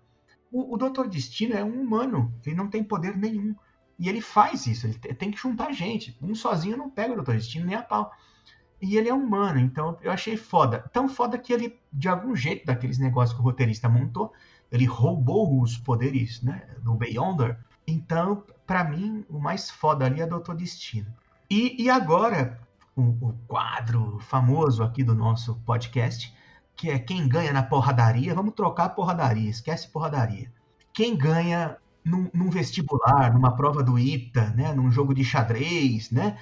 [0.52, 3.56] O, o Doutor Destino é um humano, ele não tem poder nenhum.
[3.98, 6.18] E ele faz isso, ele tem que juntar gente.
[6.22, 8.12] Um sozinho não pega o Doutor Destino nem a pau.
[8.82, 10.90] E ele é humano, então eu achei foda.
[10.92, 14.34] Tão foda que ele, de algum jeito, daqueles negócios que o roteirista montou,
[14.72, 17.60] ele roubou os poderes né, do Beyonder.
[17.88, 21.14] Então, para mim, o mais foda ali é Doutor Destino.
[21.50, 22.60] E, e agora,
[22.96, 26.34] o, o, quadro famoso aqui do nosso podcast,
[26.76, 28.34] que é quem ganha na porradaria.
[28.34, 30.52] Vamos trocar porradaria, esquece porradaria.
[30.94, 36.38] Quem ganha num, num, vestibular, numa prova do ITA, né, num jogo de xadrez, né,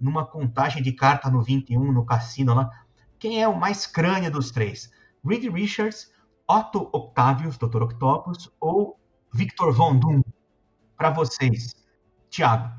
[0.00, 2.70] numa contagem de carta no 21, no cassino lá.
[3.18, 4.90] Quem é o mais crânio dos três?
[5.24, 6.10] Reed Richards,
[6.46, 7.82] Otto Octavius, Dr.
[7.82, 8.98] Octopus, ou
[9.32, 10.22] Victor Von Doom?
[10.96, 11.74] Para vocês,
[12.30, 12.72] Thiago.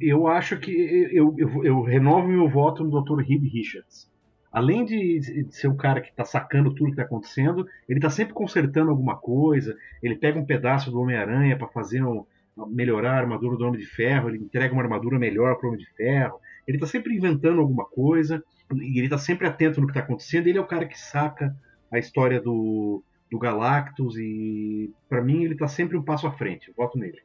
[0.00, 0.70] Eu acho que
[1.12, 3.20] eu, eu, eu renovo meu voto no Dr.
[3.20, 4.08] Reed Richards.
[4.50, 8.32] Além de ser o cara que está sacando tudo que está acontecendo, ele está sempre
[8.32, 9.76] consertando alguma coisa.
[10.02, 12.24] Ele pega um pedaço do Homem-Aranha para fazer um,
[12.66, 15.84] melhorar a armadura do Homem de Ferro, ele entrega uma armadura melhor para o Homem
[15.84, 16.40] de Ferro.
[16.66, 18.42] Ele está sempre inventando alguma coisa
[18.74, 20.46] e ele está sempre atento no que está acontecendo.
[20.46, 21.54] Ele é o cara que saca
[21.90, 26.68] a história do, do Galactus e para mim ele está sempre um passo à frente.
[26.68, 27.18] Eu voto nele.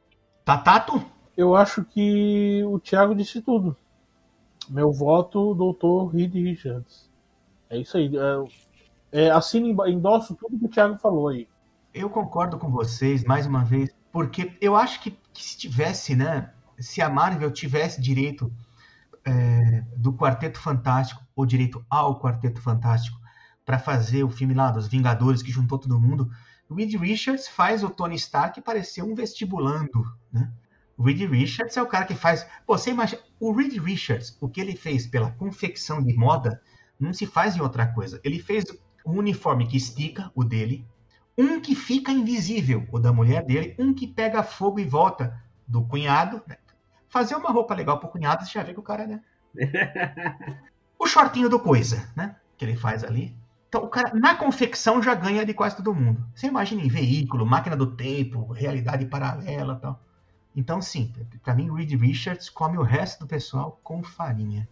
[0.44, 1.04] Tatato?
[1.36, 3.76] Eu acho que o Thiago disse tudo.
[4.68, 7.10] Meu voto, doutor Reed Richards.
[7.68, 8.10] É isso aí.
[9.12, 11.48] É, é, assino, endosso tudo que o Thiago falou aí.
[11.92, 16.52] Eu concordo com vocês, mais uma vez, porque eu acho que, que se tivesse, né?
[16.78, 18.52] Se a Marvel tivesse direito
[19.24, 23.18] é, do Quarteto Fantástico, ou direito ao Quarteto Fantástico,
[23.64, 26.30] para fazer o filme lá dos Vingadores que juntou todo mundo,
[26.70, 30.50] Reed Richards faz o Tony Stark parecer um vestibulando, né?
[30.96, 32.46] O Reed Richards é o cara que faz.
[32.66, 33.20] Pô, você imagina.
[33.40, 36.60] O Reed Richards, o que ele fez pela confecção de moda,
[36.98, 38.20] não se faz em outra coisa.
[38.22, 38.64] Ele fez
[39.04, 40.86] um uniforme que estica, o dele,
[41.36, 45.84] um que fica invisível, o da mulher dele, um que pega fogo e volta do
[45.84, 46.40] cunhado.
[46.46, 46.56] Né?
[47.08, 49.20] Fazer uma roupa legal pro cunhado, você já vê que o cara, né?
[50.98, 52.36] o shortinho do coisa, né?
[52.56, 53.36] Que ele faz ali.
[53.74, 56.24] Então, o cara, na confecção, já ganha de quase todo mundo.
[56.32, 60.00] Você imagina em veículo, máquina do tempo, realidade paralela tal.
[60.54, 64.68] Então, sim, para mim, Reed Richards come o resto do pessoal com farinha.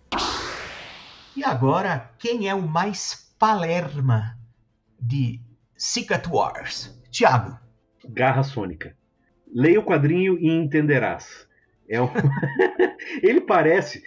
[1.35, 4.39] E agora, quem é o mais palerma
[5.01, 5.41] de
[5.77, 6.97] Secret Wars?
[7.11, 7.59] Tiago.
[8.09, 8.97] Garra Sônica.
[9.53, 11.49] Leia o quadrinho e entenderás.
[11.89, 12.07] É um...
[13.21, 14.01] ele parece.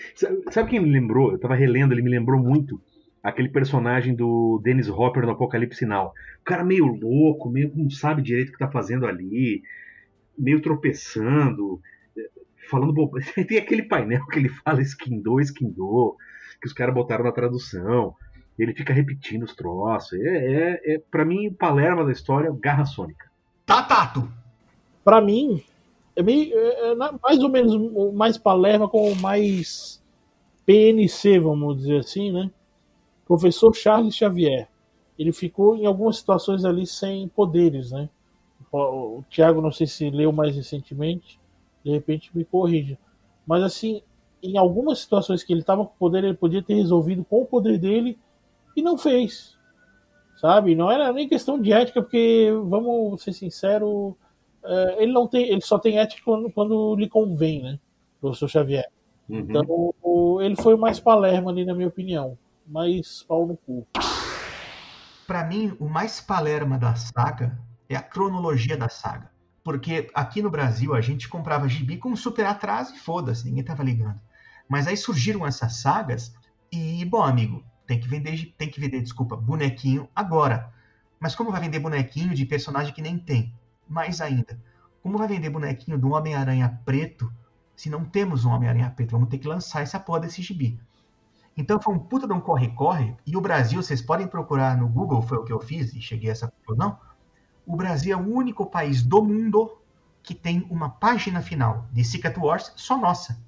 [0.52, 1.34] Sabe quem me lembrou?
[1.34, 2.82] Eu tava relendo, ele me lembrou muito
[3.26, 6.14] aquele personagem do Dennis Hopper no Apocalipse Now.
[6.42, 9.64] O cara meio louco, meio não sabe direito o que tá fazendo ali
[10.38, 11.82] meio tropeçando,
[12.70, 12.94] falando
[13.48, 16.16] Tem aquele painel que ele fala skin do, skin do,
[16.62, 18.14] que os caras botaram na tradução.
[18.60, 20.14] Ele fica repetindo os troços.
[20.20, 23.26] É, é, é para mim, o Palerma da história, garra sônica.
[23.66, 24.30] Tá, Tato!
[25.04, 25.64] Pra mim,
[26.16, 30.00] é, meio, é, é mais ou menos mais Palerma com mais
[30.64, 32.52] PNC, vamos dizer assim, né?
[33.26, 34.68] Professor Charles Xavier.
[35.18, 38.10] Ele ficou em algumas situações ali sem poderes, né?
[38.72, 41.40] o Thiago não sei se leu mais recentemente,
[41.84, 42.98] de repente me corrija.
[43.48, 44.02] Mas assim,
[44.44, 47.78] em algumas situações que ele estava com poder, ele podia ter resolvido com o poder
[47.78, 48.18] dele
[48.76, 49.56] e não fez.
[50.38, 50.76] Sabe?
[50.76, 54.14] Não era nem questão de ética, porque vamos ser sinceros,
[54.64, 57.80] é, ele não tem, ele só tem ética quando, quando lhe convém, né?
[58.20, 58.90] Professor Xavier.
[59.30, 59.40] Uhum.
[59.40, 59.94] Então,
[60.42, 62.38] ele foi mais Palermo ali, na minha opinião.
[62.68, 63.88] Mais pau no cu.
[65.28, 69.32] Pra mim, o mais Palerma da saga é a cronologia da saga.
[69.64, 73.84] Porque aqui no Brasil a gente comprava gibi com super atraso e foda-se, ninguém tava
[73.84, 74.20] ligando.
[74.68, 76.34] Mas aí surgiram essas sagas
[76.72, 80.72] e, bom, amigo, tem que vender, tem que vender, desculpa, bonequinho agora.
[81.20, 83.54] Mas como vai vender bonequinho de personagem que nem tem?
[83.88, 84.60] Mais ainda,
[85.04, 87.32] como vai vender bonequinho do Homem-Aranha preto
[87.76, 89.12] se não temos um Homem-Aranha preto?
[89.12, 90.80] Vamos ter que lançar essa porra desse gibi.
[91.58, 93.16] Então foi um puta de um corre-corre.
[93.26, 96.30] E o Brasil, vocês podem procurar no Google, foi o que eu fiz e cheguei
[96.30, 96.98] a essa conclusão
[97.66, 99.78] o Brasil é o único país do mundo
[100.22, 103.40] que tem uma página final de Secret Wars só nossa.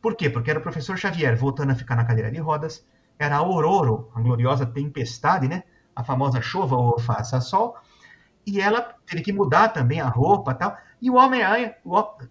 [0.00, 0.30] Por quê?
[0.30, 2.86] Porque era o professor Xavier voltando a ficar na cadeira de rodas,
[3.18, 5.64] era a Ororo, a gloriosa tempestade, né?
[5.94, 7.76] A famosa chuva ou faça sol,
[8.46, 10.76] e ela teve que mudar também a roupa tal.
[11.00, 11.74] E o Homem-Aranha,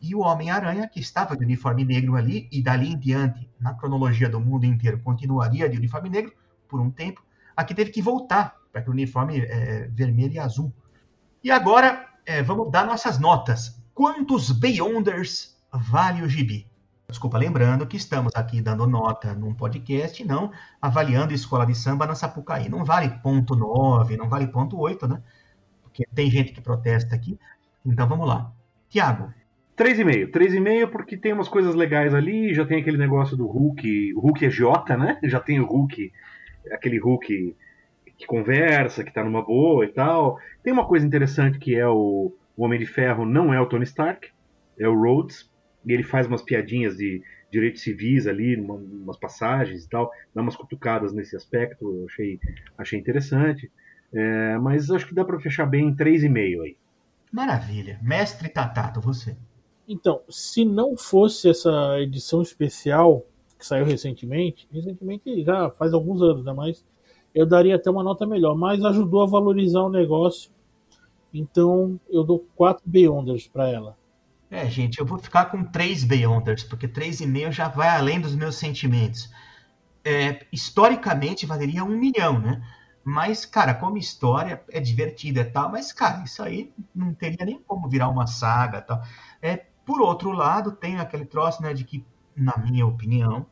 [0.01, 4.29] e o Homem-Aranha, que estava de uniforme negro ali, e dali em diante, na cronologia
[4.29, 6.33] do mundo inteiro, continuaria de uniforme negro
[6.67, 7.23] por um tempo,
[7.57, 10.71] aqui teve que voltar para o uniforme é, vermelho e azul.
[11.43, 13.81] E agora é, vamos dar nossas notas.
[13.93, 16.69] Quantos Beyonders vale o gibi?
[17.09, 22.13] Desculpa, lembrando que estamos aqui dando nota num podcast, não avaliando escola de samba na
[22.13, 22.69] Sapucaí.
[22.69, 25.23] Não vale ponto 9, não vale ponto 8, né?
[25.81, 27.39] Porque tem gente que protesta aqui.
[27.83, 28.53] Então vamos lá.
[28.89, 29.33] Tiago.
[29.77, 30.31] 3,5.
[30.31, 34.45] 3,5 porque tem umas coisas legais ali, já tem aquele negócio do Hulk, o Hulk
[34.45, 35.17] é Jota, né?
[35.23, 36.11] Já tem o Hulk,
[36.71, 37.55] aquele Hulk
[38.17, 40.37] que conversa, que tá numa boa e tal.
[40.61, 43.85] Tem uma coisa interessante que é o, o Homem de Ferro não é o Tony
[43.85, 44.29] Stark,
[44.77, 45.49] é o Rhodes,
[45.85, 50.41] e ele faz umas piadinhas de direitos civis ali, uma, umas passagens e tal, dá
[50.41, 52.39] umas cutucadas nesse aspecto, eu achei,
[52.77, 53.71] achei interessante.
[54.13, 56.75] É, mas acho que dá para fechar bem em 3,5 aí.
[57.31, 57.99] Maravilha.
[58.01, 59.37] Mestre Tatato, você.
[59.87, 63.25] Então, se não fosse essa edição especial
[63.57, 66.53] que saiu recentemente, recentemente já faz alguns anos, né?
[66.53, 66.85] Mas
[67.33, 70.51] eu daria até uma nota melhor, mas ajudou a valorizar o negócio.
[71.33, 73.97] Então eu dou 4 Beyonders para ela.
[74.49, 78.55] É, gente, eu vou ficar com 3 Beyonders, porque 3,5 já vai além dos meus
[78.55, 79.29] sentimentos.
[80.03, 82.63] É, historicamente valeria um milhão, né?
[83.03, 87.59] Mas, cara, como história é divertida e tal, mas, cara, isso aí não teria nem
[87.61, 89.01] como virar uma saga tal.
[89.41, 93.45] É, por outro lado, tem aquele troço, né, de que, na minha opinião,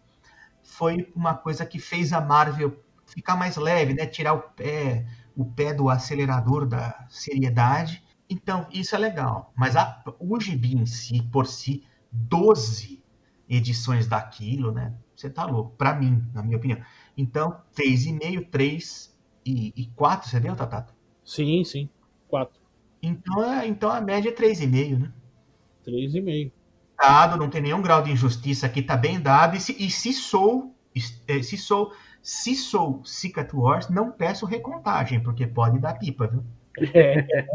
[0.63, 4.05] foi uma coisa que fez a Marvel ficar mais leve, né?
[4.05, 5.05] Tirar o pé,
[5.35, 8.03] o pé do acelerador da seriedade.
[8.29, 9.53] Então, isso é legal.
[9.55, 13.03] Mas a, o gibi em si, por si, 12
[13.49, 14.93] edições daquilo, né?
[15.15, 15.75] Você tá louco.
[15.77, 16.79] Para mim, na minha opinião.
[17.15, 19.16] Então, 3,5, 3 e, e
[19.95, 20.93] 4, você deu, Tatato?
[21.23, 21.89] Sim, sim.
[22.27, 22.59] 4.
[23.01, 25.11] Então, é, então a média é 3,5, né?
[25.85, 26.51] 3,5.
[26.99, 29.55] Dado, não tem nenhum grau de injustiça aqui, tá bem dado.
[29.55, 30.75] E se, e se sou,
[31.27, 31.93] é, se sou
[32.27, 36.43] se sou Secret Wars, não peço recontagem, porque pode dar pipa, viu?
[36.93, 37.47] É, é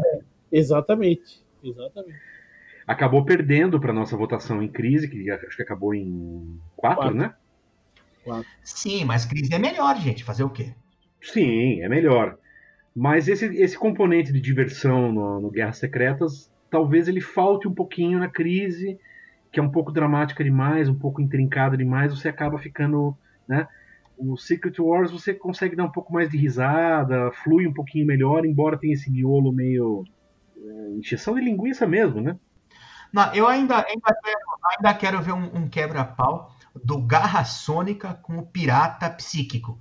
[0.51, 1.45] exatamente.
[1.63, 2.19] Exatamente.
[2.87, 7.35] Acabou perdendo para nossa votação em crise, que acho que acabou em 4, né?
[8.23, 8.49] Quatro.
[8.63, 10.23] Sim, mas crise é melhor, gente.
[10.23, 10.73] Fazer o quê?
[11.23, 12.37] Sim, é melhor.
[12.95, 18.19] Mas esse, esse componente de diversão no, no Guerras Secretas, talvez ele falte um pouquinho
[18.19, 18.99] na crise,
[19.51, 23.67] que é um pouco dramática demais, um pouco intrincada demais, você acaba ficando, né?
[24.17, 28.45] O Secret Wars você consegue dar um pouco mais de risada, flui um pouquinho melhor,
[28.45, 30.03] embora tenha esse miolo meio.
[30.55, 32.37] É, encheção de linguiça mesmo, né?
[33.11, 34.39] Não, eu ainda, ainda, quero,
[34.75, 36.51] ainda quero ver um, um quebra-pau
[36.83, 39.79] do Garra Sônica com o Pirata Psíquico.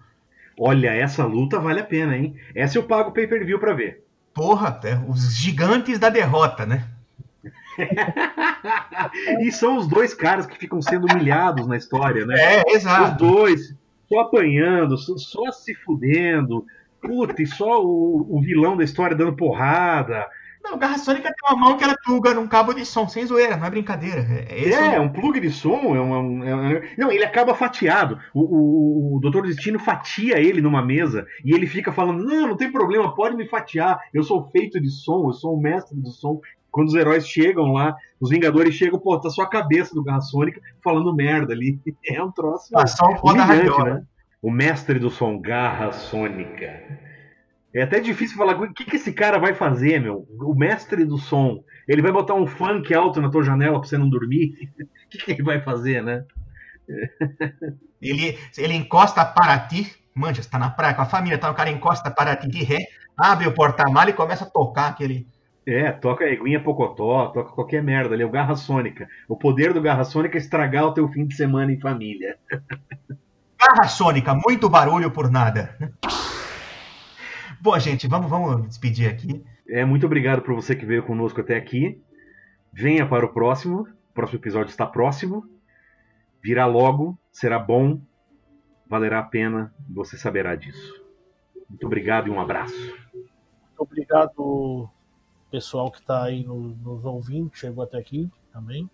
[0.65, 2.37] Olha, essa luta vale a pena, hein?
[2.55, 4.07] Essa eu pago pay-per-view pra ver.
[4.33, 6.87] Porra, os gigantes da derrota, né?
[9.41, 12.37] e são os dois caras que ficam sendo humilhados na história, né?
[12.39, 13.25] É, exato.
[13.25, 13.75] Os dois
[14.09, 16.65] só apanhando, só, só se fudendo.
[17.01, 20.29] Puta, e só o, o, vilão da história dando porrada.
[20.63, 23.27] Não, o Garra Sônica tem uma mão que ela pluga num cabo de som, sem
[23.27, 24.21] zoeira, não é brincadeira.
[24.49, 25.97] É, é, é um plug de som.
[25.97, 28.19] É uma, é não, ele acaba fatiado.
[28.33, 32.57] O, o, o Doutor Destino fatia ele numa mesa e ele fica falando: Não, não
[32.57, 33.99] tem problema, pode me fatiar.
[34.15, 36.41] Eu sou feito de som, eu sou o mestre do som
[36.73, 40.23] quando os heróis chegam lá, os Vingadores chegam, pô, tá só a cabeça do Garra
[40.23, 41.79] Sônica falando merda ali.
[42.09, 44.03] É um troço ah, só humilhante, né?
[44.41, 47.12] O mestre do som, Garra Sônica.
[47.75, 50.27] É até difícil falar, o que, que esse cara vai fazer, meu?
[50.41, 51.65] O mestre do som.
[51.89, 54.71] Ele vai botar um funk alto na tua janela pra você não dormir?
[55.03, 56.25] O que, que ele vai fazer, né?
[58.01, 61.55] Ele, ele encosta para ti, manja, você tá na praia com a família, tá, o
[61.55, 62.79] cara encosta para ti de ré,
[63.17, 65.29] abre o porta-malha e começa a tocar aquele
[65.67, 69.09] é, toca Eguinha Pocotó, toca qualquer merda ali, é o Garra Sônica.
[69.29, 72.37] O poder do Garra Sônica é estragar o teu fim de semana em família.
[73.61, 75.77] Garra Sônica, muito barulho por nada.
[77.63, 79.41] Bom, gente, vamos, vamos despedir aqui.
[79.69, 82.03] É, muito obrigado por você que veio conosco até aqui.
[82.73, 83.83] Venha para o próximo.
[83.83, 85.49] O próximo episódio está próximo.
[86.43, 88.01] Virá logo, será bom,
[88.85, 91.01] valerá a pena, você saberá disso.
[91.71, 92.75] Muito obrigado e um abraço.
[93.15, 94.91] Muito obrigado
[95.49, 98.91] pessoal que está aí nos, nos ouvindo, que chegou até aqui também.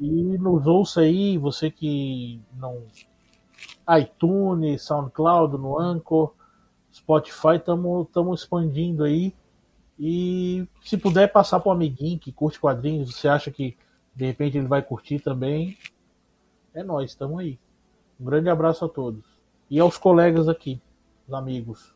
[0.00, 2.86] E nos ouça aí, você que não.
[4.00, 6.32] iTunes, SoundCloud, no Anchor,
[6.94, 9.34] Spotify, estamos expandindo aí.
[9.98, 13.76] E se puder passar para um amiguinho que curte quadrinhos, você acha que
[14.14, 15.76] de repente ele vai curtir também,
[16.72, 17.58] é nós, estamos aí.
[18.18, 19.24] Um grande abraço a todos.
[19.68, 20.80] E aos colegas aqui,
[21.26, 21.92] os amigos.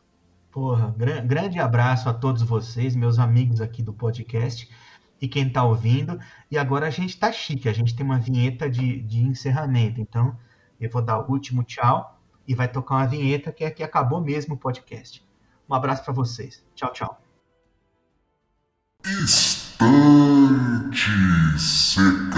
[0.50, 4.68] Porra, gran grande abraço a todos vocês, meus amigos aqui do podcast
[5.20, 6.18] e quem está ouvindo.
[6.50, 10.00] E agora a gente está chique, a gente tem uma vinheta de, de encerramento.
[10.00, 10.36] Então
[10.80, 12.17] eu vou dar o último tchau
[12.48, 15.22] e vai tocar uma vinheta que é que acabou mesmo o podcast.
[15.68, 16.64] Um abraço para vocês.
[16.74, 17.20] Tchau, tchau.
[19.04, 19.78] Estante
[21.58, 22.28] Secreto.